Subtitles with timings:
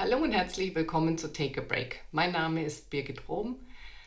[0.00, 2.04] Hallo und herzlich willkommen zu Take a Break.
[2.12, 3.56] Mein Name ist Birgit Rom.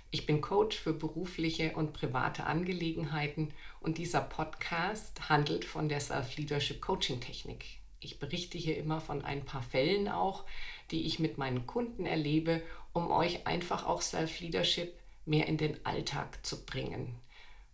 [0.10, 6.80] Ich bin Coach für berufliche und private Angelegenheiten und dieser Podcast handelt von der Self-Leadership
[6.80, 7.66] Coaching Technik.
[8.00, 10.46] Ich berichte hier immer von ein paar Fällen auch,
[10.92, 12.62] die ich mit meinen Kunden erlebe,
[12.94, 14.94] um euch einfach auch Self-Leadership
[15.26, 17.16] mehr in den Alltag zu bringen.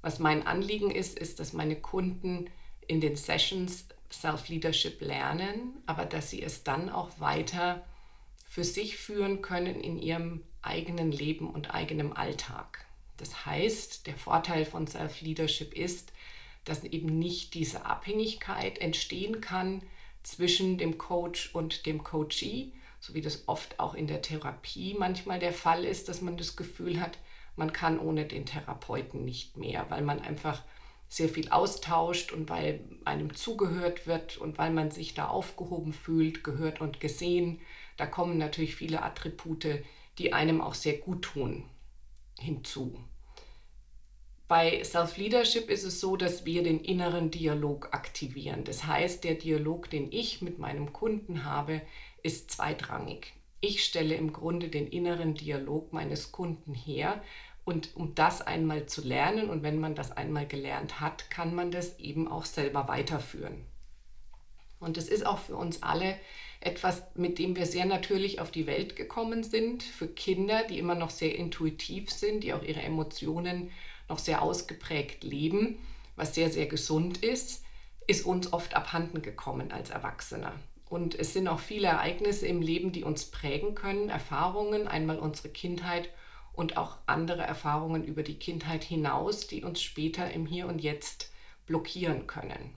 [0.02, 2.50] Was mein Anliegen ist, ist, dass meine Kunden
[2.88, 7.86] in den Sessions Self-Leadership lernen, aber dass sie es dann auch weiter
[8.58, 12.88] für sich führen können in ihrem eigenen Leben und eigenem Alltag.
[13.18, 16.12] Das heißt, der Vorteil von Self-Leadership ist,
[16.66, 19.84] dass eben nicht diese Abhängigkeit entstehen kann
[20.24, 25.38] zwischen dem Coach und dem Coachee, so wie das oft auch in der Therapie manchmal
[25.38, 27.20] der Fall ist, dass man das Gefühl hat,
[27.58, 30.64] man kann ohne den Therapeuten nicht mehr, weil man einfach
[31.10, 36.44] sehr viel austauscht und weil einem zugehört wird und weil man sich da aufgehoben fühlt,
[36.44, 37.62] gehört und gesehen.
[37.98, 39.84] Da kommen natürlich viele Attribute,
[40.18, 41.66] die einem auch sehr gut tun,
[42.40, 43.00] hinzu.
[44.48, 48.64] Bei Self-Leadership ist es so, dass wir den inneren Dialog aktivieren.
[48.64, 51.82] Das heißt, der Dialog, den ich mit meinem Kunden habe,
[52.24, 53.34] ist zweitrangig.
[53.60, 57.22] Ich stelle im Grunde den inneren Dialog meines Kunden her,
[57.68, 61.70] und um das einmal zu lernen und wenn man das einmal gelernt hat, kann man
[61.70, 63.66] das eben auch selber weiterführen.
[64.80, 66.18] Und es ist auch für uns alle
[66.60, 69.84] etwas, mit dem wir sehr natürlich auf die Welt gekommen sind.
[69.84, 73.72] Für Kinder, die immer noch sehr intuitiv sind, die auch ihre Emotionen
[74.10, 75.78] noch sehr ausgeprägt leben,
[76.16, 77.64] was sehr, sehr gesund ist,
[78.08, 80.54] ist uns oft abhanden gekommen als Erwachsener.
[80.90, 85.50] Und es sind auch viele Ereignisse im Leben, die uns prägen können, Erfahrungen, einmal unsere
[85.50, 86.10] Kindheit
[86.54, 91.32] und auch andere Erfahrungen über die Kindheit hinaus, die uns später im Hier und Jetzt
[91.66, 92.74] blockieren können.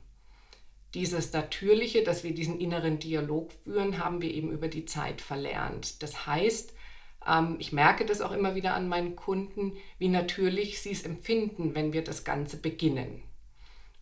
[0.94, 6.02] Dieses Natürliche, dass wir diesen inneren Dialog führen, haben wir eben über die Zeit verlernt.
[6.02, 6.74] Das heißt,
[7.26, 11.74] ähm, ich merke das auch immer wieder an meinen Kunden, wie natürlich sie es empfinden,
[11.74, 13.22] wenn wir das Ganze beginnen.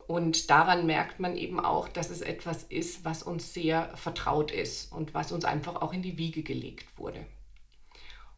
[0.07, 4.91] Und daran merkt man eben auch, dass es etwas ist, was uns sehr vertraut ist
[4.91, 7.27] und was uns einfach auch in die Wiege gelegt wurde.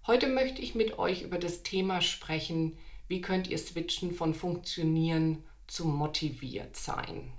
[0.06, 5.44] Heute möchte ich mit euch über das Thema sprechen, wie könnt ihr switchen von funktionieren
[5.68, 7.32] zu motiviert sein.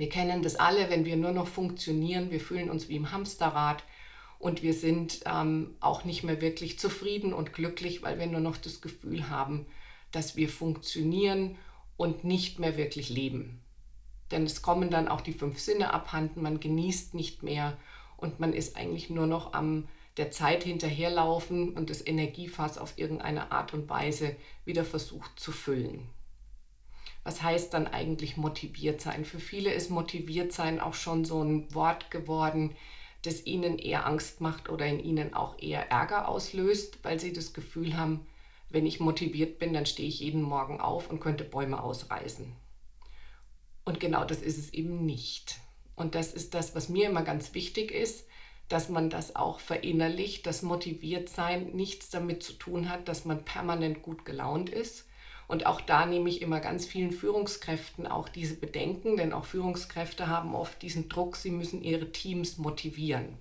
[0.00, 3.84] Wir kennen das alle, wenn wir nur noch funktionieren, wir fühlen uns wie im Hamsterrad
[4.38, 8.56] und wir sind ähm, auch nicht mehr wirklich zufrieden und glücklich, weil wir nur noch
[8.56, 9.66] das Gefühl haben,
[10.10, 11.58] dass wir funktionieren
[11.98, 13.60] und nicht mehr wirklich leben.
[14.30, 17.76] Denn es kommen dann auch die fünf Sinne abhanden, man genießt nicht mehr
[18.16, 19.86] und man ist eigentlich nur noch am
[20.16, 24.34] der Zeit hinterherlaufen und das Energiefass auf irgendeine Art und Weise
[24.64, 26.08] wieder versucht zu füllen.
[27.22, 29.24] Was heißt dann eigentlich motiviert sein?
[29.24, 32.74] Für viele ist motiviert sein auch schon so ein Wort geworden,
[33.22, 37.52] das ihnen eher Angst macht oder in ihnen auch eher Ärger auslöst, weil sie das
[37.52, 38.26] Gefühl haben,
[38.70, 42.52] wenn ich motiviert bin, dann stehe ich jeden Morgen auf und könnte Bäume ausreißen.
[43.84, 45.58] Und genau das ist es eben nicht.
[45.96, 48.26] Und das ist das, was mir immer ganz wichtig ist,
[48.68, 53.44] dass man das auch verinnerlicht, dass motiviert sein nichts damit zu tun hat, dass man
[53.44, 55.08] permanent gut gelaunt ist.
[55.50, 60.28] Und auch da nehme ich immer ganz vielen Führungskräften auch diese Bedenken, denn auch Führungskräfte
[60.28, 63.36] haben oft diesen Druck, sie müssen ihre Teams motivieren.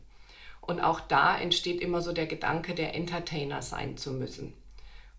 [0.60, 4.54] Und auch da entsteht immer so der Gedanke, der Entertainer sein zu müssen.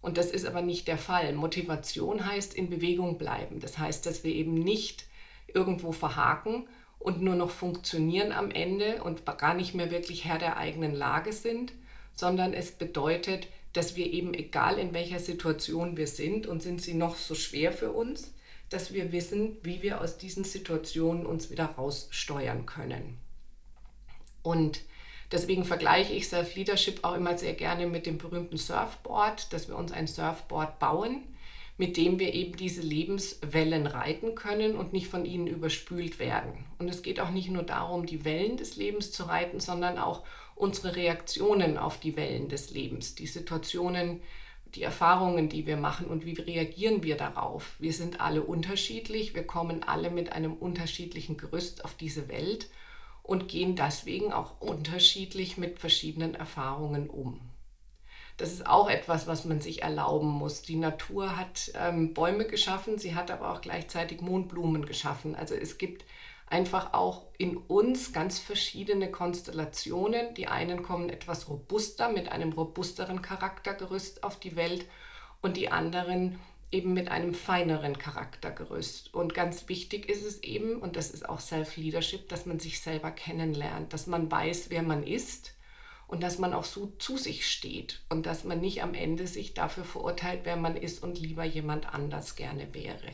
[0.01, 1.33] Und das ist aber nicht der Fall.
[1.33, 3.61] Motivation heißt in Bewegung bleiben.
[3.61, 5.07] Das heißt, dass wir eben nicht
[5.55, 6.67] irgendwo verhaken,
[7.01, 11.33] und nur noch funktionieren am Ende und gar nicht mehr wirklich Herr der eigenen Lage
[11.33, 11.73] sind,
[12.13, 16.95] sondern es bedeutet, dass wir eben, egal in welcher Situation wir sind und sind sie
[16.95, 18.35] noch so schwer für uns,
[18.69, 23.19] dass wir wissen, wie wir aus diesen Situationen uns wieder raussteuern können.
[24.43, 24.81] Und
[25.33, 29.93] deswegen vergleiche ich Self-Leadership auch immer sehr gerne mit dem berühmten Surfboard, dass wir uns
[29.93, 31.23] ein Surfboard bauen
[31.81, 36.67] mit dem wir eben diese Lebenswellen reiten können und nicht von ihnen überspült werden.
[36.79, 40.23] Und es geht auch nicht nur darum, die Wellen des Lebens zu reiten, sondern auch
[40.61, 44.23] unsere Reaktionen auf die Wellen des Lebens, die Situationen,
[44.75, 47.75] die Erfahrungen, die wir machen und wie reagieren wir darauf.
[47.79, 52.69] Wir sind alle unterschiedlich, wir kommen alle mit einem unterschiedlichen Gerüst auf diese Welt
[53.23, 57.41] und gehen deswegen auch unterschiedlich mit verschiedenen Erfahrungen um.
[58.37, 60.63] Das ist auch etwas, was man sich erlauben muss.
[60.63, 65.35] Die Natur hat ähm, Bäume geschaffen, sie hat aber auch gleichzeitig Mondblumen geschaffen.
[65.35, 66.07] Also es gibt
[66.51, 70.35] einfach auch in uns ganz verschiedene Konstellationen.
[70.35, 74.85] Die einen kommen etwas robuster mit einem robusteren Charaktergerüst auf die Welt
[75.41, 76.39] und die anderen
[76.73, 79.15] eben mit einem feineren Charaktergerüst.
[79.15, 83.11] Und ganz wichtig ist es eben, und das ist auch Self-Leadership, dass man sich selber
[83.11, 85.55] kennenlernt, dass man weiß, wer man ist
[86.07, 89.55] und dass man auch so zu sich steht und dass man nicht am Ende sich
[89.55, 93.13] dafür verurteilt, wer man ist und lieber jemand anders gerne wäre.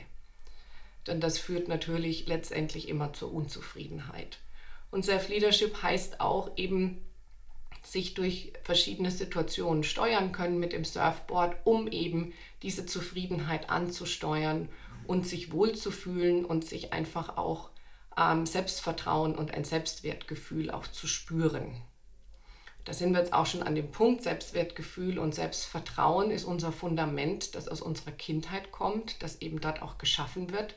[1.07, 4.39] Denn das führt natürlich letztendlich immer zur Unzufriedenheit.
[4.91, 7.03] Und Self-Leadership heißt auch eben,
[7.83, 12.33] sich durch verschiedene Situationen steuern können mit dem Surfboard, um eben
[12.63, 14.69] diese Zufriedenheit anzusteuern
[15.07, 17.71] und sich wohlzufühlen und sich einfach auch
[18.19, 21.81] ähm, Selbstvertrauen und ein Selbstwertgefühl auch zu spüren.
[22.85, 27.55] Da sind wir jetzt auch schon an dem Punkt, Selbstwertgefühl und Selbstvertrauen ist unser Fundament,
[27.57, 30.77] das aus unserer Kindheit kommt, das eben dort auch geschaffen wird.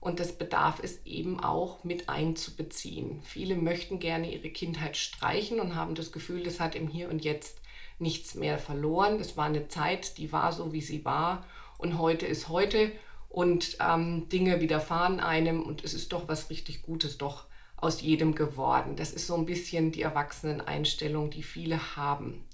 [0.00, 3.20] Und das bedarf es eben auch mit einzubeziehen.
[3.24, 7.24] Viele möchten gerne ihre Kindheit streichen und haben das Gefühl, das hat im Hier und
[7.24, 7.60] Jetzt
[7.98, 9.18] nichts mehr verloren.
[9.20, 11.44] Es war eine Zeit, die war so, wie sie war.
[11.78, 12.92] Und heute ist heute
[13.28, 17.46] und ähm, Dinge widerfahren einem und es ist doch was richtig Gutes doch
[17.76, 18.96] aus jedem geworden.
[18.96, 22.44] Das ist so ein bisschen die Erwachseneneinstellung, die viele haben.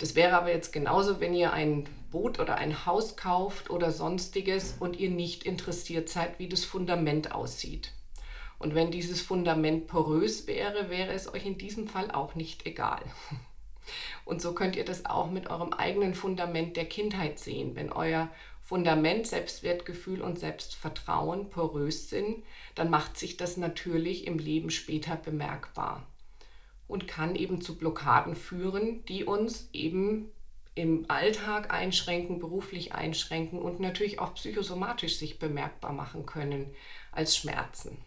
[0.00, 4.74] Das wäre aber jetzt genauso, wenn ihr ein Boot oder ein Haus kauft oder sonstiges
[4.80, 7.92] und ihr nicht interessiert seid, wie das Fundament aussieht.
[8.58, 13.02] Und wenn dieses Fundament porös wäre, wäre es euch in diesem Fall auch nicht egal.
[14.24, 17.76] Und so könnt ihr das auch mit eurem eigenen Fundament der Kindheit sehen.
[17.76, 18.30] Wenn euer
[18.62, 22.42] Fundament, Selbstwertgefühl und Selbstvertrauen porös sind,
[22.74, 26.06] dann macht sich das natürlich im Leben später bemerkbar
[26.90, 30.30] und kann eben zu Blockaden führen, die uns eben
[30.74, 36.74] im Alltag einschränken, beruflich einschränken und natürlich auch psychosomatisch sich bemerkbar machen können
[37.12, 37.98] als Schmerzen.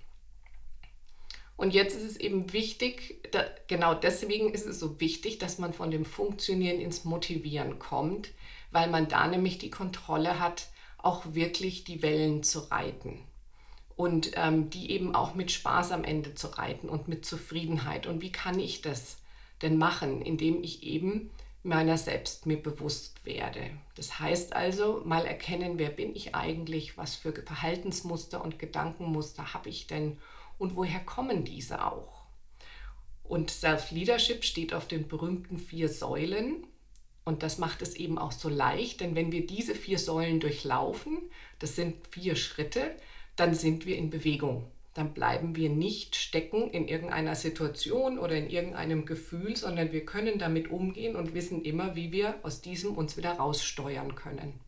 [1.56, 5.71] Und jetzt ist es eben wichtig, da, genau deswegen ist es so wichtig, dass man
[5.71, 8.31] von dem Funktionieren ins Motivieren kommt,
[8.71, 13.24] weil man da nämlich die Kontrolle hat, auch wirklich die Wellen zu reiten
[13.95, 18.07] und ähm, die eben auch mit Spaß am Ende zu reiten und mit Zufriedenheit.
[18.07, 19.18] Und wie kann ich das
[19.62, 21.31] denn machen, indem ich eben
[21.63, 23.69] meiner selbst mir bewusst werde.
[23.95, 29.69] Das heißt also, mal erkennen, wer bin ich eigentlich, was für Verhaltensmuster und Gedankenmuster habe
[29.69, 30.18] ich denn
[30.57, 32.25] und woher kommen diese auch.
[33.24, 36.68] Und Self-Leadership steht auf den berühmten vier Säulen.
[37.24, 41.22] Und das macht es eben auch so leicht, denn wenn wir diese vier Säulen durchlaufen,
[41.60, 42.94] das sind vier Schritte,
[43.35, 44.68] dann sind wir in Bewegung.
[44.94, 50.38] Dann bleiben wir nicht stecken in irgendeiner Situation oder in irgendeinem Gefühl, sondern wir können
[50.38, 54.59] damit umgehen und wissen immer, wie wir aus diesem uns wieder raussteuern können.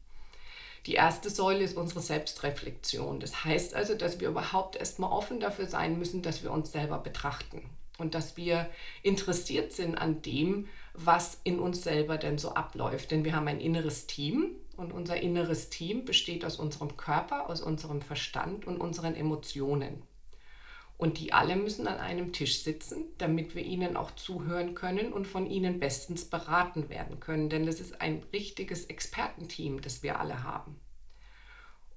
[0.87, 3.19] Die erste Säule ist unsere Selbstreflexion.
[3.19, 6.99] Das heißt also, dass wir überhaupt erstmal offen dafür sein müssen, dass wir uns selber
[6.99, 7.61] betrachten
[7.97, 8.69] und dass wir
[9.03, 13.11] interessiert sind an dem, was in uns selber denn so abläuft.
[13.11, 17.61] Denn wir haben ein inneres Team, und unser inneres Team besteht aus unserem Körper, aus
[17.61, 20.03] unserem Verstand und unseren Emotionen.
[20.97, 25.27] Und die alle müssen an einem Tisch sitzen, damit wir ihnen auch zuhören können und
[25.27, 27.49] von ihnen bestens beraten werden können.
[27.49, 30.79] Denn das ist ein richtiges Expertenteam, das wir alle haben.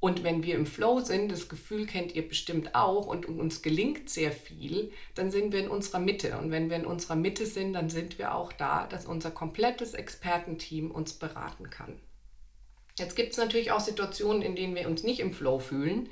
[0.01, 4.09] Und wenn wir im Flow sind, das Gefühl kennt ihr bestimmt auch und uns gelingt
[4.09, 6.39] sehr viel, dann sind wir in unserer Mitte.
[6.39, 9.95] Und wenn wir in unserer Mitte sind, dann sind wir auch da, dass unser komplettes
[9.95, 12.01] Expertenteam uns beraten kann.
[12.99, 16.09] Jetzt gibt es natürlich auch Situationen, in denen wir uns nicht im Flow fühlen,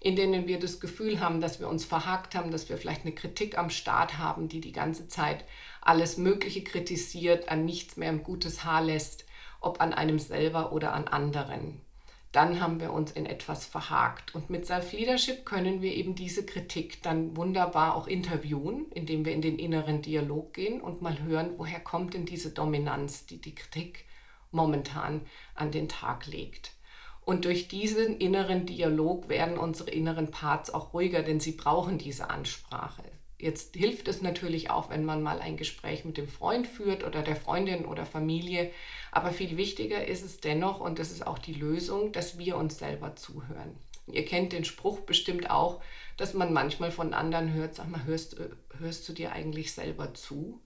[0.00, 3.14] in denen wir das Gefühl haben, dass wir uns verhakt haben, dass wir vielleicht eine
[3.14, 5.44] Kritik am Start haben, die die ganze Zeit
[5.82, 9.26] alles Mögliche kritisiert, an nichts mehr ein gutes Haar lässt,
[9.60, 11.80] ob an einem selber oder an anderen.
[12.32, 14.34] Dann haben wir uns in etwas verhakt.
[14.36, 19.42] Und mit Self-Leadership können wir eben diese Kritik dann wunderbar auch interviewen, indem wir in
[19.42, 24.04] den inneren Dialog gehen und mal hören, woher kommt denn diese Dominanz, die die Kritik
[24.50, 25.22] momentan
[25.54, 26.72] an den Tag legt.
[27.22, 32.30] Und durch diesen inneren Dialog werden unsere inneren Parts auch ruhiger, denn sie brauchen diese
[32.30, 33.04] Ansprache.
[33.38, 37.22] Jetzt hilft es natürlich auch, wenn man mal ein Gespräch mit dem Freund führt oder
[37.22, 38.70] der Freundin oder Familie.
[39.12, 42.78] Aber viel wichtiger ist es dennoch, und das ist auch die Lösung, dass wir uns
[42.78, 43.76] selber zuhören.
[44.06, 45.80] Ihr kennt den Spruch bestimmt auch,
[46.16, 48.36] dass man manchmal von anderen hört, sag mal, hörst,
[48.78, 50.60] hörst du dir eigentlich selber zu?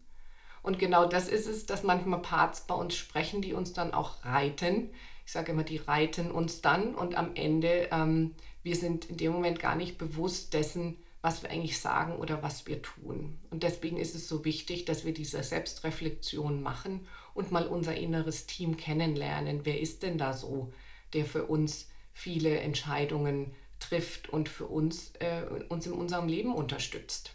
[0.64, 4.24] Und genau das ist es, dass manchmal Parts bei uns sprechen, die uns dann auch
[4.24, 4.88] reiten.
[5.26, 9.32] Ich sage immer, die reiten uns dann und am Ende, ähm, wir sind in dem
[9.32, 13.38] Moment gar nicht bewusst dessen, was wir eigentlich sagen oder was wir tun.
[13.50, 18.46] Und deswegen ist es so wichtig, dass wir diese Selbstreflexion machen und mal unser inneres
[18.46, 19.66] Team kennenlernen.
[19.66, 20.72] Wer ist denn da so,
[21.12, 27.34] der für uns viele Entscheidungen trifft und für uns, äh, uns in unserem Leben unterstützt?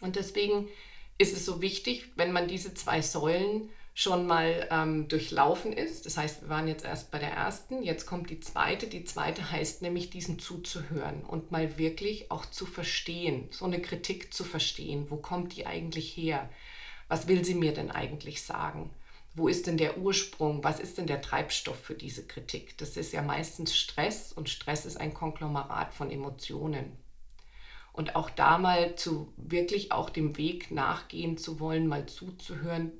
[0.00, 0.68] Und deswegen
[1.18, 6.04] ist es so wichtig, wenn man diese zwei Säulen schon mal ähm, durchlaufen ist.
[6.04, 8.88] Das heißt, wir waren jetzt erst bei der ersten, jetzt kommt die zweite.
[8.88, 14.34] Die zweite heißt nämlich, diesen zuzuhören und mal wirklich auch zu verstehen, so eine Kritik
[14.34, 15.06] zu verstehen.
[15.10, 16.50] Wo kommt die eigentlich her?
[17.08, 18.90] Was will sie mir denn eigentlich sagen?
[19.34, 20.62] Wo ist denn der Ursprung?
[20.62, 22.76] Was ist denn der Treibstoff für diese Kritik?
[22.76, 26.98] Das ist ja meistens Stress und Stress ist ein Konglomerat von Emotionen.
[27.96, 32.92] Und auch da mal zu wirklich auch dem Weg nachgehen zu wollen, mal zuzuhören,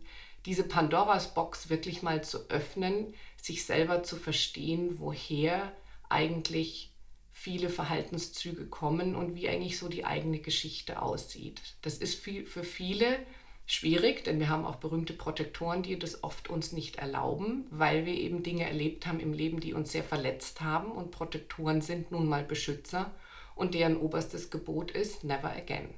[0.47, 5.73] diese Pandoras Box wirklich mal zu öffnen, sich selber zu verstehen, woher
[6.09, 6.93] eigentlich
[7.33, 11.61] viele Verhaltenszüge kommen und wie eigentlich so die eigene Geschichte aussieht.
[11.83, 13.19] Das ist für viele
[13.67, 18.15] schwierig, denn wir haben auch berühmte Protektoren, die das oft uns nicht erlauben, weil wir
[18.15, 22.27] eben Dinge erlebt haben im Leben, die uns sehr verletzt haben und Protektoren sind nun
[22.27, 23.13] mal Beschützer
[23.57, 25.89] und deren oberstes Gebot ist never again.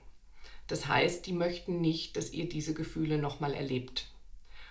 [0.68, 4.06] Das heißt, die möchten nicht, dass ihr diese Gefühle nochmal erlebt.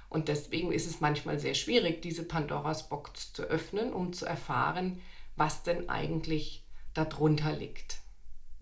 [0.10, 5.01] Und deswegen ist es manchmal sehr schwierig, diese Pandoras Box zu öffnen, um zu erfahren,
[5.36, 6.63] was denn eigentlich
[6.94, 8.00] darunter liegt.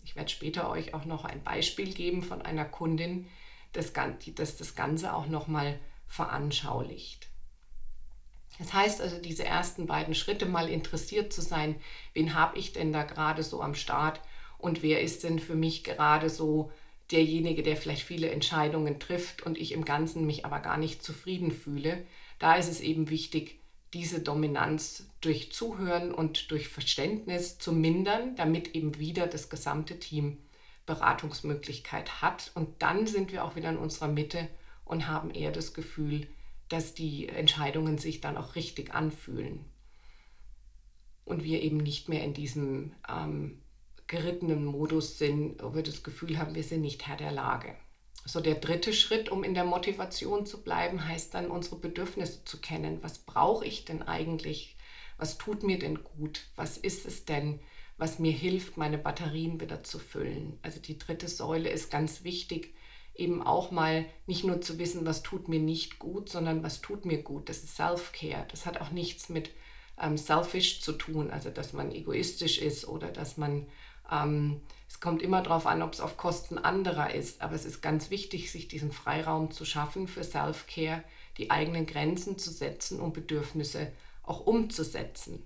[0.03, 3.27] Ich werde später euch auch noch ein Beispiel geben von einer Kundin,
[3.74, 7.27] das, das das Ganze auch nochmal veranschaulicht.
[8.59, 11.75] Das heißt also, diese ersten beiden Schritte mal interessiert zu sein,
[12.13, 14.21] wen habe ich denn da gerade so am Start
[14.57, 16.71] und wer ist denn für mich gerade so
[17.12, 21.51] derjenige, der vielleicht viele Entscheidungen trifft und ich im Ganzen mich aber gar nicht zufrieden
[21.51, 22.03] fühle.
[22.39, 23.59] Da ist es eben wichtig,
[23.93, 30.38] diese Dominanz durch Zuhören und durch Verständnis zu mindern, damit eben wieder das gesamte Team
[30.85, 32.51] Beratungsmöglichkeit hat.
[32.55, 34.47] Und dann sind wir auch wieder in unserer Mitte
[34.83, 36.27] und haben eher das Gefühl,
[36.69, 39.65] dass die Entscheidungen sich dann auch richtig anfühlen.
[41.24, 43.62] Und wir eben nicht mehr in diesem ähm,
[44.07, 47.75] gerittenen Modus sind, wo wir das Gefühl haben, wir sind nicht Herr der Lage.
[48.25, 52.60] So der dritte Schritt, um in der Motivation zu bleiben, heißt dann unsere Bedürfnisse zu
[52.60, 53.00] kennen.
[53.01, 54.77] Was brauche ich denn eigentlich?
[55.17, 56.48] Was tut mir denn gut?
[56.55, 57.60] Was ist es denn?
[57.98, 60.60] was mir hilft, meine Batterien wieder zu füllen.
[60.62, 62.75] Also die dritte Säule ist ganz wichtig,
[63.17, 67.05] eben auch mal nicht nur zu wissen, was tut mir nicht gut, sondern was tut
[67.05, 67.50] mir gut.
[67.50, 68.45] Das ist Self-Care.
[68.50, 69.51] Das hat auch nichts mit
[70.01, 73.65] ähm, selfish zu tun, also dass man egoistisch ist oder dass man,
[74.12, 77.81] ähm, es kommt immer darauf an, ob es auf Kosten anderer ist, aber es ist
[77.81, 81.03] ganz wichtig, sich diesen Freiraum zu schaffen für Self-Care,
[81.38, 83.91] die eigenen Grenzen zu setzen und Bedürfnisse
[84.24, 85.45] auch umzusetzen.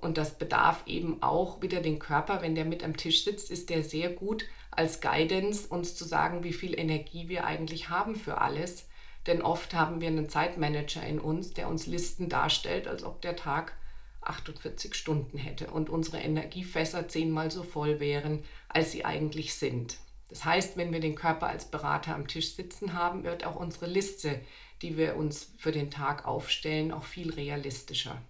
[0.00, 3.68] Und das bedarf eben auch wieder den Körper, wenn der mit am Tisch sitzt, ist
[3.68, 8.40] der sehr gut als Guidance, uns zu sagen, wie viel Energie wir eigentlich haben für
[8.40, 8.88] alles.
[9.26, 13.36] Denn oft haben wir einen Zeitmanager in uns, der uns Listen darstellt, als ob der
[13.36, 13.74] Tag
[14.22, 19.98] 48 Stunden hätte und unsere Energiefässer zehnmal so voll wären, als sie eigentlich sind.
[20.28, 23.86] Das heißt, wenn wir den Körper als Berater am Tisch sitzen haben, wird auch unsere
[23.86, 24.40] Liste,
[24.82, 28.20] die wir uns für den Tag aufstellen, auch viel realistischer.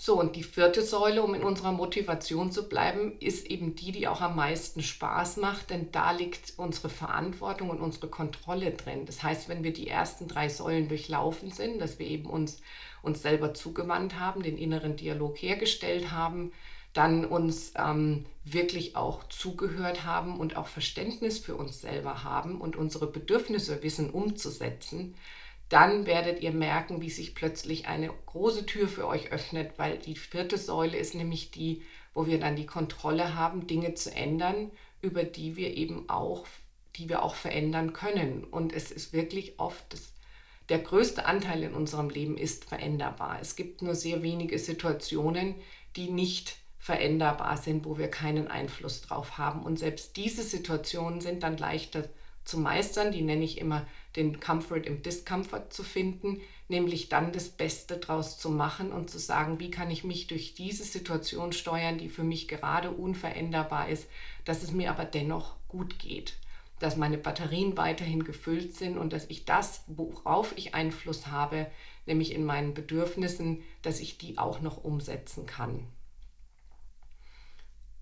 [0.00, 4.06] So, und die vierte Säule, um in unserer Motivation zu bleiben, ist eben die, die
[4.06, 9.06] auch am meisten Spaß macht, denn da liegt unsere Verantwortung und unsere Kontrolle drin.
[9.06, 12.60] Das heißt, wenn wir die ersten drei Säulen durchlaufen sind, dass wir eben uns,
[13.02, 16.52] uns selber zugewandt haben, den inneren Dialog hergestellt haben,
[16.92, 22.76] dann uns ähm, wirklich auch zugehört haben und auch Verständnis für uns selber haben und
[22.76, 25.16] unsere Bedürfnisse wissen umzusetzen,
[25.68, 30.16] dann werdet ihr merken, wie sich plötzlich eine große Tür für euch öffnet, weil die
[30.16, 31.82] vierte Säule ist nämlich die,
[32.14, 34.70] wo wir dann die Kontrolle haben, Dinge zu ändern,
[35.02, 36.46] über die wir eben auch,
[36.96, 38.44] die wir auch verändern können.
[38.44, 40.12] Und es ist wirklich oft das,
[40.68, 43.38] der größte Anteil in unserem Leben ist veränderbar.
[43.40, 45.54] Es gibt nur sehr wenige Situationen,
[45.96, 49.62] die nicht veränderbar sind, wo wir keinen Einfluss drauf haben.
[49.62, 52.08] Und selbst diese Situationen sind dann leichter
[52.44, 53.12] zu meistern.
[53.12, 53.86] Die nenne ich immer
[54.18, 59.18] den Comfort im Discomfort zu finden, nämlich dann das Beste draus zu machen und zu
[59.18, 64.08] sagen, wie kann ich mich durch diese Situation steuern, die für mich gerade unveränderbar ist,
[64.44, 66.36] dass es mir aber dennoch gut geht,
[66.80, 71.70] dass meine Batterien weiterhin gefüllt sind und dass ich das, worauf ich Einfluss habe,
[72.06, 75.86] nämlich in meinen Bedürfnissen, dass ich die auch noch umsetzen kann.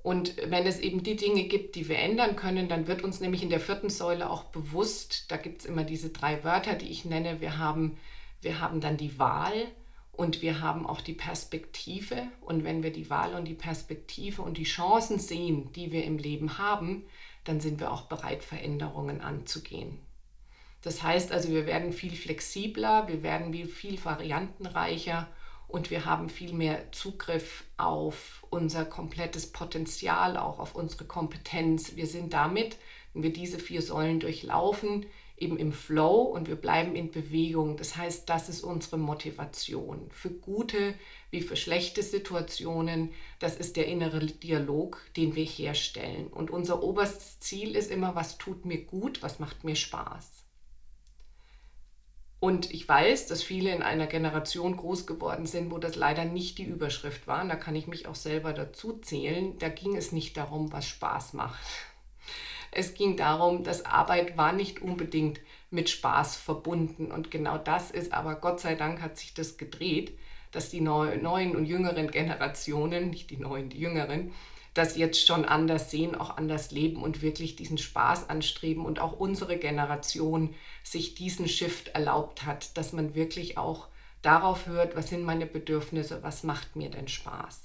[0.06, 3.42] Und wenn es eben die Dinge gibt, die wir ändern können, dann wird uns nämlich
[3.42, 7.04] in der vierten Säule auch bewusst, da gibt es immer diese drei Wörter, die ich
[7.04, 7.98] nenne, wir haben,
[8.40, 9.66] wir haben dann die Wahl
[10.12, 12.22] und wir haben auch die Perspektive.
[12.40, 16.18] Und wenn wir die Wahl und die Perspektive und die Chancen sehen, die wir im
[16.18, 17.02] Leben haben,
[17.42, 19.98] dann sind wir auch bereit, Veränderungen anzugehen.
[20.82, 25.26] Das heißt also, wir werden viel flexibler, wir werden viel variantenreicher
[25.68, 31.96] und wir haben viel mehr Zugriff auf unser komplettes Potenzial, auch auf unsere Kompetenz.
[31.96, 32.76] Wir sind damit,
[33.12, 35.06] wenn wir diese vier Säulen durchlaufen,
[35.36, 37.76] eben im Flow und wir bleiben in Bewegung.
[37.76, 40.94] Das heißt, das ist unsere Motivation für gute
[41.30, 43.10] wie für schlechte Situationen.
[43.38, 46.28] Das ist der innere Dialog, den wir herstellen.
[46.28, 50.35] Und unser oberstes Ziel ist immer, was tut mir gut, was macht mir Spaß.
[52.38, 56.58] Und ich weiß, dass viele in einer Generation groß geworden sind, wo das leider nicht
[56.58, 57.42] die Überschrift war.
[57.42, 59.58] Und da kann ich mich auch selber dazu zählen.
[59.58, 61.60] Da ging es nicht darum, was Spaß macht.
[62.72, 65.40] Es ging darum, dass Arbeit war nicht unbedingt
[65.70, 67.10] mit Spaß verbunden.
[67.10, 70.18] Und genau das ist, aber Gott sei Dank hat sich das gedreht,
[70.52, 74.32] dass die neuen und jüngeren Generationen, nicht die neuen, die jüngeren,
[74.76, 79.18] das jetzt schon anders sehen, auch anders leben und wirklich diesen Spaß anstreben und auch
[79.18, 83.88] unsere Generation sich diesen Shift erlaubt hat, dass man wirklich auch
[84.20, 87.62] darauf hört, was sind meine Bedürfnisse, was macht mir denn Spaß.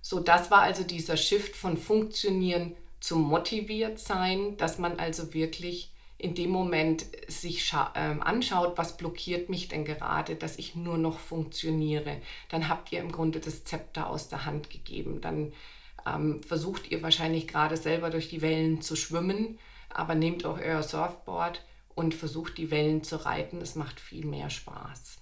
[0.00, 5.92] So, das war also dieser Shift von Funktionieren zum motiviert sein, dass man also wirklich
[6.18, 11.18] in dem Moment sich äh, anschaut, was blockiert mich denn gerade, dass ich nur noch
[11.18, 15.20] funktioniere, dann habt ihr im Grunde das Zepter aus der Hand gegeben.
[15.20, 15.52] Dann
[16.06, 19.58] ähm, versucht ihr wahrscheinlich gerade selber durch die Wellen zu schwimmen,
[19.90, 21.62] aber nehmt auch euer Surfboard
[21.94, 23.60] und versucht die Wellen zu reiten.
[23.60, 25.18] Es macht viel mehr Spaß.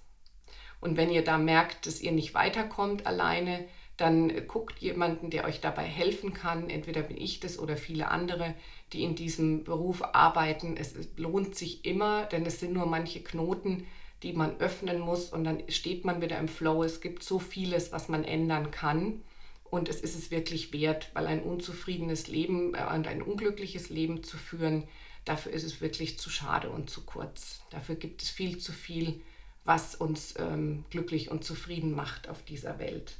[0.79, 3.65] Und wenn ihr da merkt, dass ihr nicht weiterkommt alleine,
[3.97, 6.69] dann guckt jemanden, der euch dabei helfen kann.
[6.69, 8.53] Entweder bin ich das oder viele andere,
[8.93, 10.77] die in diesem Beruf arbeiten.
[10.77, 13.85] Es lohnt sich immer, denn es sind nur manche Knoten,
[14.23, 16.83] die man öffnen muss und dann steht man wieder im Flow.
[16.83, 19.21] Es gibt so vieles, was man ändern kann.
[19.69, 24.23] Und es ist es wirklich wert, weil ein unzufriedenes Leben äh, und ein unglückliches Leben
[24.23, 24.83] zu führen,
[25.25, 27.61] dafür ist es wirklich zu schade und zu kurz.
[27.71, 29.21] Dafür gibt es viel zu viel,
[29.65, 33.17] was uns ähm, glücklich und zufrieden macht auf dieser Welt.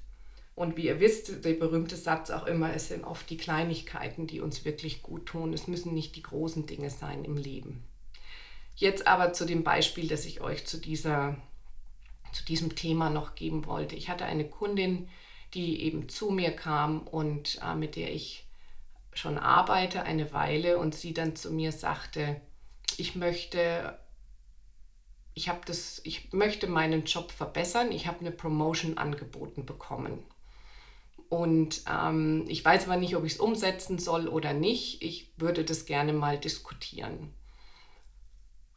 [0.55, 4.39] Und wie ihr wisst, der berühmte Satz auch immer, es sind oft die Kleinigkeiten, die
[4.39, 5.53] uns wirklich gut tun.
[5.53, 7.83] Es müssen nicht die großen Dinge sein im Leben.
[8.75, 11.35] Jetzt aber zu dem Beispiel, das ich euch zu, dieser,
[12.31, 13.95] zu diesem Thema noch geben wollte.
[13.95, 15.09] Ich hatte eine Kundin,
[15.53, 18.45] die eben zu mir kam und äh, mit der ich
[19.13, 22.41] schon arbeite eine Weile und sie dann zu mir sagte,
[22.97, 23.97] ich möchte
[25.33, 30.23] ich das ich möchte meinen Job verbessern, ich habe eine Promotion angeboten bekommen.
[31.35, 35.03] Und ähm, ich weiß aber nicht, ob ich es umsetzen soll oder nicht.
[35.03, 37.33] Ich würde das gerne mal diskutieren.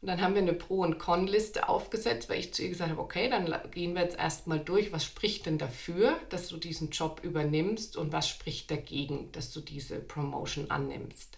[0.01, 2.99] Und dann haben wir eine Pro- und Con-Liste aufgesetzt, weil ich zu ihr gesagt habe,
[2.99, 7.21] okay, dann gehen wir jetzt erstmal durch, was spricht denn dafür, dass du diesen Job
[7.23, 11.37] übernimmst und was spricht dagegen, dass du diese Promotion annimmst.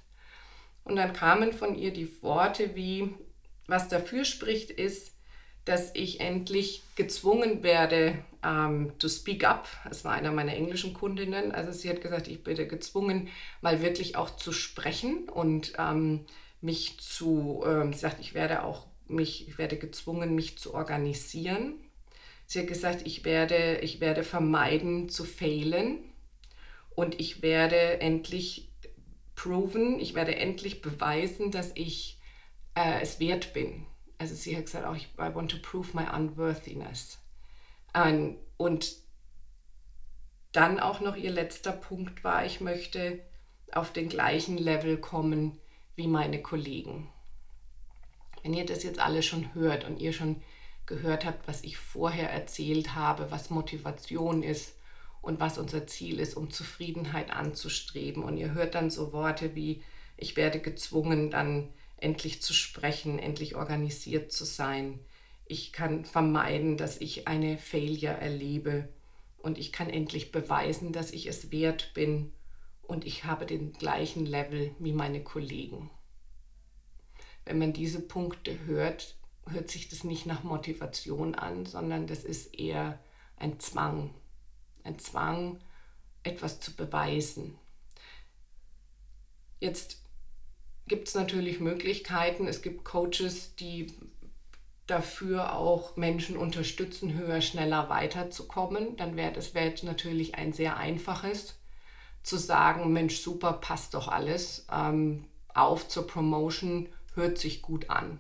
[0.86, 3.14] Und dann kamen von ihr die Worte wie,
[3.68, 5.12] was dafür spricht, ist,
[5.66, 9.68] dass ich endlich gezwungen werde, ähm, to speak up.
[9.84, 11.52] Das war einer meiner englischen Kundinnen.
[11.52, 13.30] Also sie hat gesagt, ich werde gezwungen,
[13.62, 16.26] mal wirklich auch zu sprechen und ähm,
[16.62, 21.74] mich zu, ähm, sie sagt, ich werde auch mich, ich werde gezwungen, mich zu organisieren.
[22.46, 26.00] Sie hat gesagt, ich werde, ich werde vermeiden zu failen
[26.96, 28.70] und ich werde endlich
[29.36, 32.20] proven, ich werde endlich beweisen, dass ich
[32.76, 33.86] äh, es wert bin.
[34.18, 37.21] Also sie hat gesagt, auch ich I want to prove my unworthiness.
[37.94, 38.96] Ähm, und
[40.52, 43.20] dann auch noch ihr letzter Punkt war, ich möchte
[43.72, 45.58] auf den gleichen Level kommen
[45.96, 47.10] wie meine Kollegen.
[48.44, 50.42] Wenn ihr das jetzt alle schon hört und ihr schon
[50.86, 54.76] gehört habt, was ich vorher erzählt habe, was Motivation ist
[55.22, 59.84] und was unser Ziel ist, um Zufriedenheit anzustreben, und ihr hört dann so Worte wie,
[60.18, 65.00] ich werde gezwungen, dann endlich zu sprechen, endlich organisiert zu sein,
[65.52, 68.88] ich kann vermeiden, dass ich eine Failure erlebe
[69.38, 72.32] und ich kann endlich beweisen, dass ich es wert bin
[72.84, 75.90] und ich habe den gleichen Level wie meine Kollegen.
[77.44, 82.56] Wenn man diese Punkte hört, hört sich das nicht nach Motivation an, sondern das ist
[82.58, 83.00] eher
[83.36, 84.14] ein Zwang.
[84.84, 85.60] Ein Zwang,
[86.24, 87.58] etwas zu beweisen.
[89.60, 90.02] Jetzt
[90.88, 92.48] gibt es natürlich Möglichkeiten.
[92.48, 93.88] Es gibt Coaches, die
[94.88, 101.62] dafür auch Menschen unterstützen, höher, schneller weiterzukommen, dann wäre das wär natürlich ein sehr einfaches
[102.24, 108.20] zu sagen, Mensch, super, passt doch alles, ähm, auf zur Promotion, hört sich gut an.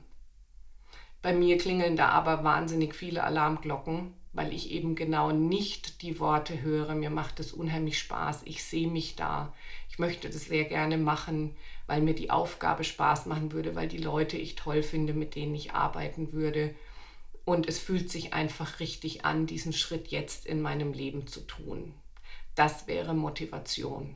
[1.21, 6.61] Bei mir klingeln da aber wahnsinnig viele Alarmglocken, weil ich eben genau nicht die Worte
[6.61, 9.53] höre, mir macht es unheimlich Spaß, ich sehe mich da,
[9.89, 13.97] ich möchte das sehr gerne machen, weil mir die Aufgabe Spaß machen würde, weil die
[13.97, 16.73] Leute ich toll finde, mit denen ich arbeiten würde.
[17.43, 21.93] Und es fühlt sich einfach richtig an, diesen Schritt jetzt in meinem Leben zu tun.
[22.55, 24.15] Das wäre Motivation.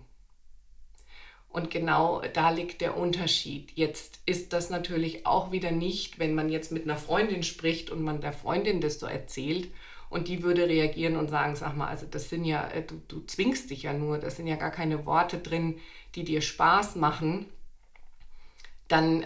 [1.50, 3.72] Und genau da liegt der Unterschied.
[3.76, 8.04] Jetzt ist das natürlich auch wieder nicht, wenn man jetzt mit einer Freundin spricht und
[8.04, 9.70] man der Freundin das so erzählt
[10.10, 13.26] und die würde reagieren und sagen, sag mal, also das sind ja, äh, du, du
[13.26, 15.80] zwingst dich ja nur, das sind ja gar keine Worte drin,
[16.16, 17.48] die dir Spaß machen,
[18.88, 19.26] dann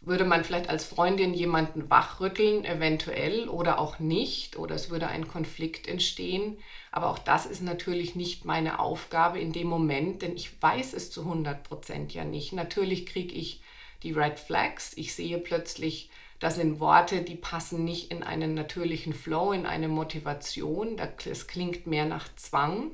[0.00, 5.28] würde man vielleicht als Freundin jemanden wachrütteln, eventuell oder auch nicht, oder es würde ein
[5.28, 6.56] Konflikt entstehen.
[6.90, 11.10] Aber auch das ist natürlich nicht meine Aufgabe in dem Moment, denn ich weiß es
[11.10, 12.54] zu 100 Prozent ja nicht.
[12.54, 13.62] Natürlich kriege ich
[14.02, 14.92] die Red Flags.
[14.96, 19.88] Ich sehe plötzlich, das sind Worte, die passen nicht in einen natürlichen Flow, in eine
[19.88, 20.98] Motivation.
[21.24, 22.92] Das klingt mehr nach Zwang.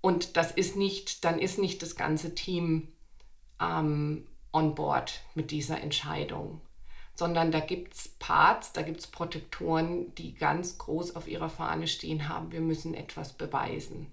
[0.00, 2.88] Und das ist nicht, dann ist nicht das ganze Team
[3.60, 6.60] ähm, on board mit dieser Entscheidung,
[7.14, 11.86] sondern da gibt es Parts, da gibt es Protektoren, die ganz groß auf ihrer Fahne
[11.86, 14.10] stehen haben, wir müssen etwas beweisen.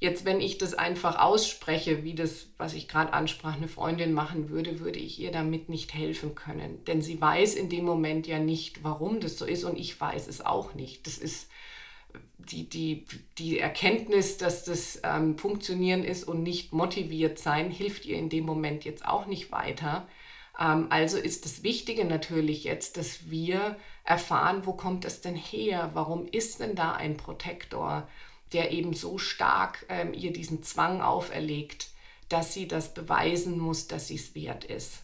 [0.00, 4.48] Jetzt, wenn ich das einfach ausspreche, wie das, was ich gerade ansprach, eine Freundin machen
[4.48, 6.84] würde, würde ich ihr damit nicht helfen können.
[6.84, 10.28] Denn sie weiß in dem Moment ja nicht, warum das so ist und ich weiß
[10.28, 11.06] es auch nicht.
[11.08, 11.48] Das ist
[12.38, 13.06] die, die,
[13.38, 18.44] die Erkenntnis, dass das ähm, Funktionieren ist und nicht motiviert sein, hilft ihr in dem
[18.44, 20.06] Moment jetzt auch nicht weiter.
[20.58, 25.90] Ähm, also ist das Wichtige natürlich jetzt, dass wir erfahren, wo kommt es denn her?
[25.94, 28.08] Warum ist denn da ein Protektor,
[28.52, 31.88] der eben so stark ähm, ihr diesen Zwang auferlegt,
[32.28, 35.02] dass sie das beweisen muss, dass sie es wert ist?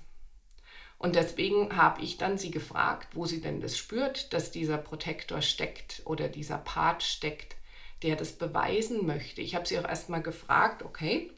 [0.99, 5.43] Und deswegen habe ich dann sie gefragt, wo sie denn das spürt, dass dieser Protektor
[5.43, 7.57] steckt oder dieser Part steckt,
[8.03, 9.43] der das beweisen möchte.
[9.43, 11.31] Ich habe sie auch erstmal gefragt, okay,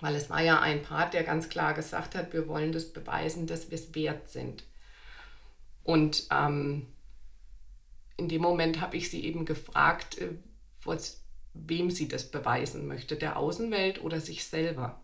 [0.00, 3.46] weil es war ja ein Part, der ganz klar gesagt hat, wir wollen das beweisen,
[3.46, 4.64] dass wir es wert sind.
[5.82, 6.86] Und ähm,
[8.16, 10.30] in dem Moment habe ich sie eben gefragt, äh,
[10.84, 11.23] was,
[11.54, 15.00] wem sie das beweisen möchte, der Außenwelt oder sich selber.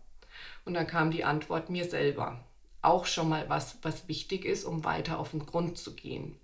[0.65, 2.45] Und dann kam die Antwort mir selber
[2.83, 6.37] auch schon mal was, was wichtig ist, um weiter auf den Grund zu gehen.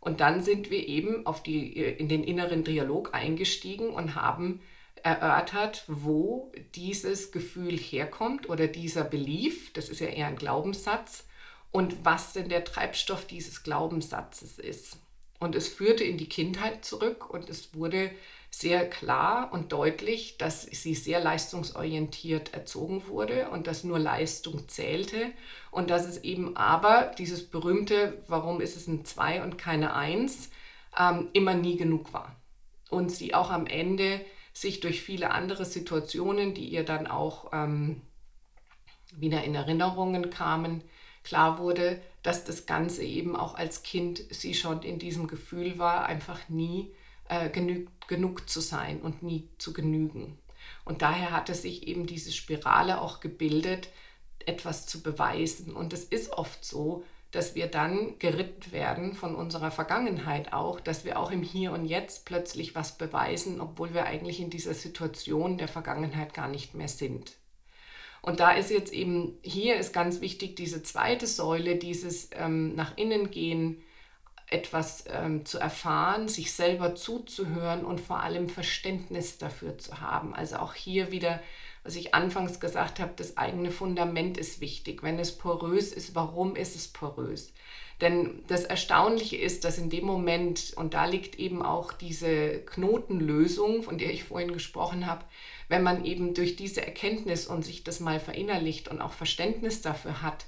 [0.00, 4.60] Und dann sind wir eben auf die, in den inneren Dialog eingestiegen und haben
[5.02, 11.26] erörtert, wo dieses Gefühl herkommt oder dieser Belief, das ist ja eher ein Glaubenssatz,
[11.70, 14.96] und was denn der Treibstoff dieses Glaubenssatzes ist.
[15.44, 18.10] Und es führte in die Kindheit zurück und es wurde
[18.48, 25.32] sehr klar und deutlich, dass sie sehr leistungsorientiert erzogen wurde und dass nur Leistung zählte
[25.70, 30.48] und dass es eben aber dieses berühmte, warum ist es ein 2 und keine 1,
[30.98, 32.34] ähm, immer nie genug war.
[32.88, 38.00] Und sie auch am Ende sich durch viele andere Situationen, die ihr dann auch ähm,
[39.14, 40.82] wieder in Erinnerungen kamen,
[41.24, 46.06] klar wurde, dass das Ganze eben auch als Kind sie schon in diesem Gefühl war,
[46.06, 46.94] einfach nie
[47.28, 50.38] äh, genug, genug zu sein und nie zu genügen.
[50.84, 53.88] Und daher hatte sich eben diese Spirale auch gebildet,
[54.46, 55.74] etwas zu beweisen.
[55.74, 61.04] Und es ist oft so, dass wir dann geritten werden von unserer Vergangenheit auch, dass
[61.04, 65.58] wir auch im Hier und Jetzt plötzlich was beweisen, obwohl wir eigentlich in dieser Situation
[65.58, 67.36] der Vergangenheit gar nicht mehr sind.
[68.24, 72.96] Und da ist jetzt eben, hier ist ganz wichtig diese zweite Säule, dieses ähm, nach
[72.96, 73.82] innen gehen,
[74.48, 80.34] etwas ähm, zu erfahren, sich selber zuzuhören und vor allem Verständnis dafür zu haben.
[80.34, 81.38] Also auch hier wieder,
[81.82, 85.02] was ich anfangs gesagt habe, das eigene Fundament ist wichtig.
[85.02, 87.52] Wenn es porös ist, warum ist es porös?
[88.00, 93.82] Denn das Erstaunliche ist, dass in dem Moment, und da liegt eben auch diese Knotenlösung,
[93.82, 95.26] von der ich vorhin gesprochen habe,
[95.68, 100.22] wenn man eben durch diese Erkenntnis und sich das mal verinnerlicht und auch Verständnis dafür
[100.22, 100.46] hat,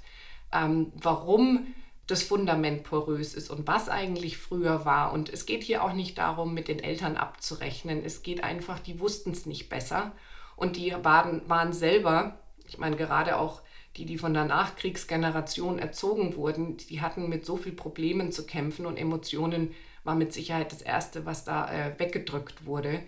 [0.53, 1.73] ähm, warum
[2.07, 5.11] das Fundament porös ist und was eigentlich früher war.
[5.11, 8.03] Und es geht hier auch nicht darum, mit den Eltern abzurechnen.
[8.03, 10.13] Es geht einfach, die wussten es nicht besser
[10.55, 13.61] und die waren, waren selber, ich meine gerade auch
[13.97, 18.85] die, die von der Nachkriegsgeneration erzogen wurden, die hatten mit so viel Problemen zu kämpfen
[18.85, 23.01] und Emotionen war mit Sicherheit das Erste, was da äh, weggedrückt wurde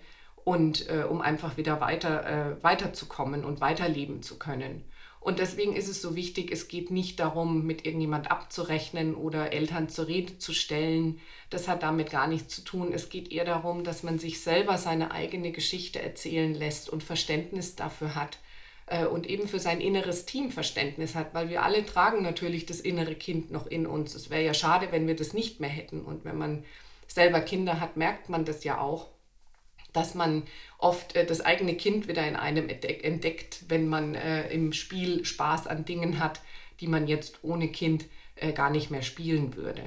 [0.50, 4.84] und äh, um einfach wieder weiter, äh, weiterzukommen und weiterleben zu können.
[5.20, 9.90] Und deswegen ist es so wichtig, es geht nicht darum, mit irgendjemand abzurechnen oder Eltern
[9.90, 11.20] zur Rede zu stellen.
[11.52, 12.92] Das hat damit gar nichts zu tun.
[12.92, 17.76] Es geht eher darum, dass man sich selber seine eigene Geschichte erzählen lässt und Verständnis
[17.76, 18.40] dafür hat
[18.88, 22.80] äh, und eben für sein inneres Team Verständnis hat, weil wir alle tragen natürlich das
[22.80, 24.16] innere Kind noch in uns.
[24.16, 26.02] Es wäre ja schade, wenn wir das nicht mehr hätten.
[26.02, 26.64] Und wenn man
[27.06, 29.12] selber Kinder hat, merkt man das ja auch
[29.94, 30.44] dass man
[30.78, 35.68] oft äh, das eigene Kind wieder in einem entdeckt, wenn man äh, im Spiel Spaß
[35.68, 36.42] an Dingen hat,
[36.80, 39.84] die man jetzt ohne Kind äh, gar nicht mehr spielen würde.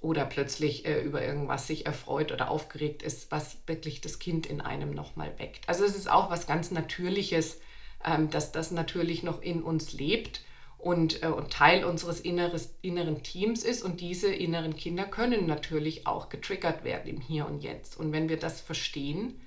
[0.00, 4.60] Oder plötzlich äh, über irgendwas sich erfreut oder aufgeregt ist, was wirklich das Kind in
[4.60, 5.68] einem nochmal weckt.
[5.68, 7.60] Also es ist auch was ganz Natürliches,
[8.04, 10.42] ähm, dass das natürlich noch in uns lebt
[10.82, 13.82] und, äh, und Teil unseres inneres, inneren Teams ist.
[13.82, 17.96] Und diese inneren Kinder können natürlich auch getriggert werden im Hier und Jetzt.
[17.96, 19.40] Und wenn wir das verstehen,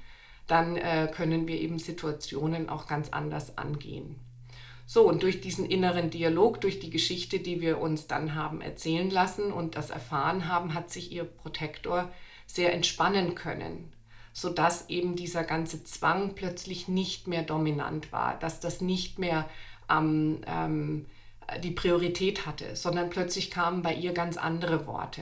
[0.47, 4.15] dann äh, können wir eben Situationen auch ganz anders angehen.
[4.85, 9.09] So, und durch diesen inneren Dialog, durch die Geschichte, die wir uns dann haben erzählen
[9.09, 12.09] lassen und das erfahren haben, hat sich ihr Protektor
[12.45, 13.91] sehr entspannen können,
[14.31, 19.49] sodass eben dieser ganze Zwang plötzlich nicht mehr dominant war, dass das nicht mehr
[19.89, 21.07] ähm, ähm,
[21.63, 25.21] die Priorität hatte, sondern plötzlich kamen bei ihr ganz andere Worte.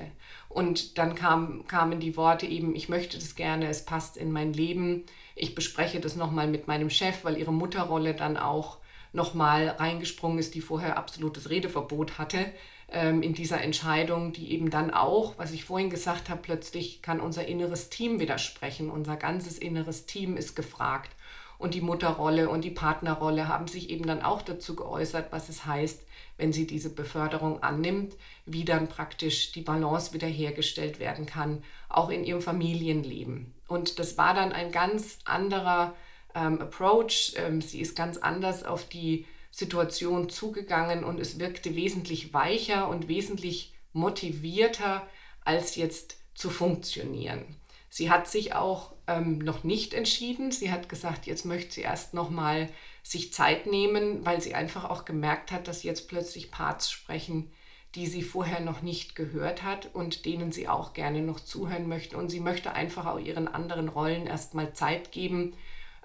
[0.49, 4.53] Und dann kam, kamen die Worte eben, ich möchte das gerne, es passt in mein
[4.53, 5.03] Leben,
[5.35, 8.77] ich bespreche das nochmal mit meinem Chef, weil ihre Mutterrolle dann auch
[9.11, 12.45] nochmal reingesprungen ist, die vorher absolutes Redeverbot hatte
[12.93, 17.19] ähm, in dieser Entscheidung, die eben dann auch, was ich vorhin gesagt habe, plötzlich kann
[17.19, 18.89] unser inneres Team widersprechen.
[18.89, 21.11] Unser ganzes inneres Team ist gefragt.
[21.57, 25.65] Und die Mutterrolle und die Partnerrolle haben sich eben dann auch dazu geäußert, was es
[25.65, 26.03] heißt,
[26.37, 28.15] wenn sie diese Beförderung annimmt,
[28.45, 33.53] wie dann praktisch die Balance wiederhergestellt werden kann, auch in ihrem Familienleben.
[33.67, 35.95] Und das war dann ein ganz anderer
[36.35, 37.33] ähm, Approach.
[37.37, 43.07] Ähm, sie ist ganz anders auf die Situation zugegangen und es wirkte wesentlich weicher und
[43.07, 45.07] wesentlich motivierter,
[45.45, 47.43] als jetzt zu funktionieren.
[47.89, 50.51] Sie hat sich auch ähm, noch nicht entschieden.
[50.51, 52.69] Sie hat gesagt, jetzt möchte sie erst noch mal
[53.03, 57.51] sich Zeit nehmen, weil sie einfach auch gemerkt hat, dass jetzt plötzlich Parts sprechen,
[57.95, 62.17] die sie vorher noch nicht gehört hat und denen sie auch gerne noch zuhören möchte.
[62.17, 65.53] Und sie möchte einfach auch ihren anderen Rollen erstmal Zeit geben,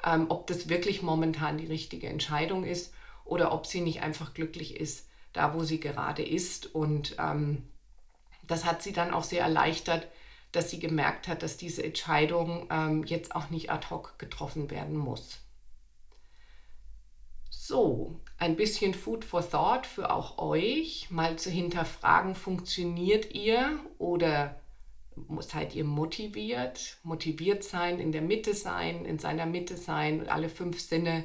[0.04, 2.92] ähm, ob das wirklich momentan die richtige Entscheidung ist
[3.24, 6.74] oder ob sie nicht einfach glücklich ist, da wo sie gerade ist.
[6.74, 7.62] Und ähm,
[8.46, 10.08] das hat sie dann auch sehr erleichtert,
[10.52, 14.96] dass sie gemerkt hat, dass diese Entscheidung ähm, jetzt auch nicht ad hoc getroffen werden
[14.96, 15.40] muss.
[17.68, 24.59] So, ein bisschen Food for Thought für auch euch, mal zu hinterfragen, funktioniert ihr oder
[25.40, 26.96] seid ihr motiviert?
[27.02, 31.24] Motiviert sein, in der Mitte sein, in seiner Mitte sein, alle fünf Sinne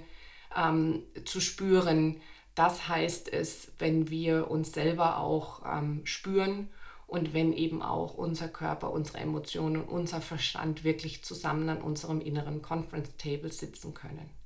[0.53, 2.19] ähm, zu spüren.
[2.55, 6.67] Das heißt es, wenn wir uns selber auch ähm, spüren
[7.07, 12.19] und wenn eben auch unser Körper, unsere Emotionen und unser Verstand wirklich zusammen an unserem
[12.19, 14.42] inneren Conference Table sitzen können.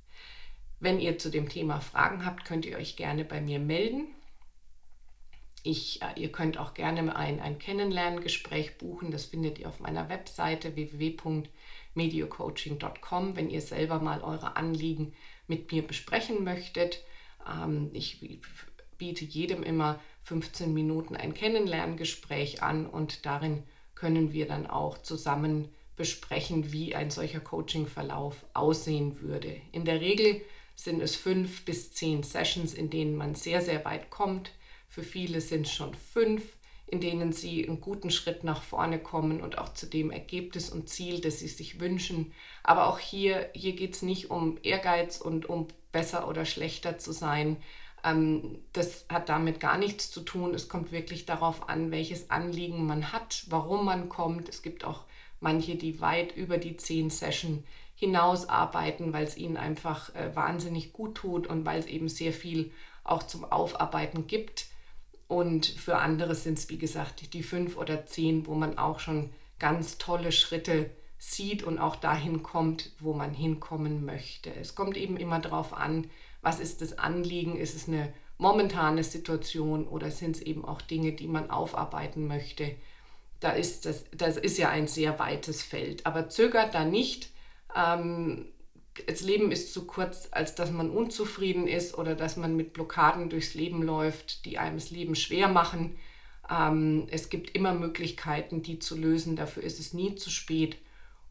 [0.80, 4.06] Wenn ihr zu dem Thema Fragen habt, könnt ihr euch gerne bei mir melden.
[5.64, 9.10] Ich, äh, ihr könnt auch gerne ein, ein Kennenlerngespräch buchen.
[9.10, 15.14] Das findet ihr auf meiner Webseite www.mediocoaching.com, wenn ihr selber mal eure Anliegen
[15.48, 17.02] mit mir besprechen möchtet.
[17.46, 18.40] Ähm, ich
[18.98, 23.64] biete jedem immer 15 Minuten ein Kennenlerngespräch an und darin
[23.94, 29.60] können wir dann auch zusammen besprechen, wie ein solcher Coachingverlauf aussehen würde.
[29.72, 30.40] In der Regel
[30.78, 34.52] sind es fünf bis zehn Sessions, in denen man sehr, sehr weit kommt.
[34.88, 39.40] Für viele sind es schon fünf, in denen sie einen guten Schritt nach vorne kommen
[39.40, 42.32] und auch zu dem Ergebnis und Ziel, das sie sich wünschen.
[42.62, 47.10] Aber auch hier, hier geht es nicht um Ehrgeiz und um besser oder schlechter zu
[47.10, 47.56] sein.
[48.04, 50.54] Ähm, das hat damit gar nichts zu tun.
[50.54, 54.48] Es kommt wirklich darauf an, welches Anliegen man hat, warum man kommt.
[54.48, 55.06] Es gibt auch
[55.40, 57.64] manche, die weit über die zehn Sessions
[57.98, 62.70] hinausarbeiten, weil es ihnen einfach äh, wahnsinnig gut tut und weil es eben sehr viel
[63.02, 64.66] auch zum Aufarbeiten gibt.
[65.26, 69.30] Und für andere sind es, wie gesagt, die fünf oder zehn, wo man auch schon
[69.58, 74.54] ganz tolle Schritte sieht und auch dahin kommt, wo man hinkommen möchte.
[74.54, 76.08] Es kommt eben immer darauf an,
[76.40, 77.58] was ist das Anliegen?
[77.58, 82.76] Ist es eine momentane Situation oder sind es eben auch Dinge, die man aufarbeiten möchte?
[83.40, 86.06] Da ist das, das ist ja ein sehr weites Feld.
[86.06, 87.30] Aber zögert da nicht,
[87.78, 88.46] ähm,
[89.06, 93.30] das Leben ist zu kurz, als dass man unzufrieden ist oder dass man mit Blockaden
[93.30, 95.96] durchs Leben läuft, die einem das Leben schwer machen.
[96.50, 99.36] Ähm, es gibt immer Möglichkeiten, die zu lösen.
[99.36, 100.76] Dafür ist es nie zu spät.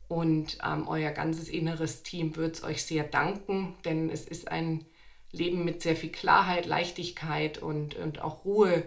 [0.08, 4.86] Und ähm, euer ganzes inneres Team wird es euch sehr danken, denn es ist ein
[5.34, 8.84] Leben mit sehr viel Klarheit, Leichtigkeit und, und auch Ruhe.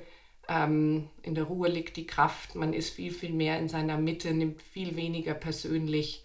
[0.49, 2.55] Ähm, in der Ruhe liegt die Kraft.
[2.55, 6.25] Man ist viel, viel mehr in seiner Mitte, nimmt viel weniger persönlich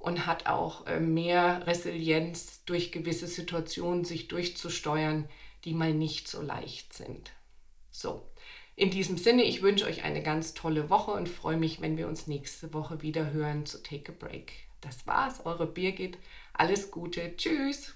[0.00, 5.28] und hat auch äh, mehr Resilienz durch gewisse Situationen sich durchzusteuern,
[5.64, 7.30] die mal nicht so leicht sind.
[7.92, 8.26] So,
[8.76, 12.08] in diesem Sinne, ich wünsche euch eine ganz tolle Woche und freue mich, wenn wir
[12.08, 14.52] uns nächste Woche wieder hören zu Take a Break.
[14.80, 16.16] Das war's, eure Birgit.
[16.54, 17.36] Alles Gute.
[17.36, 17.94] Tschüss.